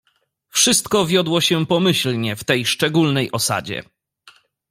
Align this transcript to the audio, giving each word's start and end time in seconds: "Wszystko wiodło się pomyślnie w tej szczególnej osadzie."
"Wszystko 0.49 1.05
wiodło 1.05 1.41
się 1.41 1.65
pomyślnie 1.65 2.35
w 2.35 2.43
tej 2.43 2.65
szczególnej 2.65 3.31
osadzie." 3.31 3.83